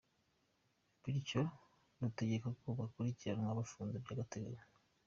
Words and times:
Bityo 1.01 1.41
rutegeka 1.99 2.49
ko 2.59 2.67
bakurikiranwa 2.79 3.57
bafunze 3.59 3.95
by’agataganyo. 4.03 4.63